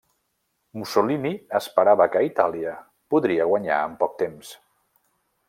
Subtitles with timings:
[0.79, 2.73] Mussolini esperava que Itàlia
[3.15, 4.57] podria guanyar en poc temps.